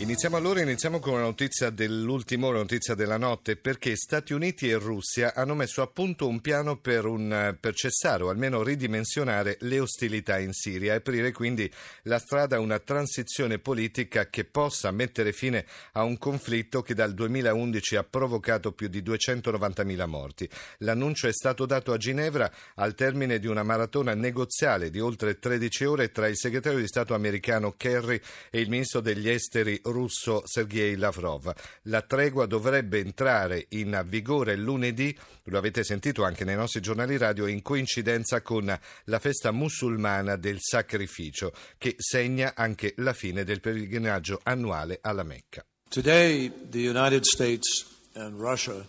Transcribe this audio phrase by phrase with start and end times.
[0.00, 4.76] Iniziamo allora, iniziamo con una notizia dell'ultimo ora, notizia della notte, perché Stati Uniti e
[4.76, 9.80] Russia hanno messo a punto un piano per, un, per, cessare o almeno ridimensionare le
[9.80, 11.68] ostilità in Siria e aprire quindi
[12.02, 17.12] la strada a una transizione politica che possa mettere fine a un conflitto che dal
[17.12, 20.48] 2011 ha provocato più di 290.000 morti.
[20.78, 25.84] L'annuncio è stato dato a Ginevra al termine di una maratona negoziale di oltre 13
[25.86, 30.96] ore tra il segretario di Stato americano Kerry e il ministro degli esteri russo Sergei
[30.96, 31.52] Lavrov.
[31.82, 37.46] La tregua dovrebbe entrare in vigore lunedì, lo avete sentito anche nei nostri giornali radio,
[37.46, 44.40] in coincidenza con la festa musulmana del sacrificio, che segna anche la fine del pellegrinaggio
[44.42, 45.64] annuale alla Mecca.
[45.88, 48.84] Today the United States and Russia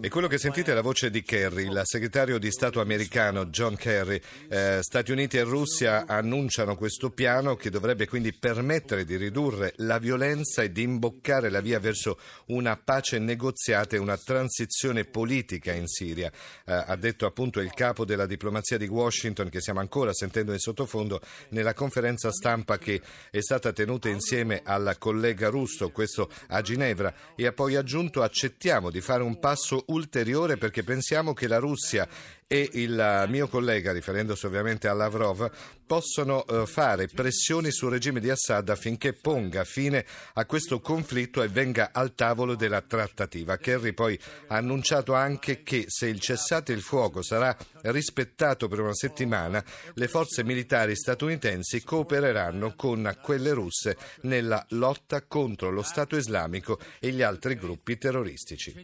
[0.00, 3.76] e quello che sentite è la voce di Kerry, il segretario di Stato americano John
[3.76, 4.20] Kerry.
[4.48, 9.98] Eh, Stati Uniti e Russia annunciano questo piano che dovrebbe quindi permettere di ridurre la
[9.98, 15.86] violenza e di imboccare la via verso una pace negoziata e una transizione politica in
[15.86, 16.32] Siria.
[16.64, 20.58] Eh, ha detto appunto il capo della diplomazia di Washington, che stiamo ancora sentendo in
[20.58, 27.14] sottofondo, nella conferenza stampa che è stata tenuta insieme al collega russo, questo a Ginevra,
[27.36, 32.08] e ha poi aggiunto accettiamo di fare un passo ulteriore perché pensiamo che la Russia
[32.46, 35.50] e il mio collega, riferendosi ovviamente a Lavrov,
[35.84, 41.48] possono eh, fare pressioni sul regime di Assad affinché ponga fine a questo conflitto e
[41.48, 43.56] venga al tavolo della trattativa.
[43.56, 44.16] Kerry poi
[44.48, 49.62] ha annunciato anche che se il cessate il fuoco sarà rispettato per una settimana,
[49.94, 57.10] le forze militari statunitensi coopereranno con quelle russe nella lotta contro lo Stato islamico e
[57.10, 58.74] gli altri gruppi terroristici.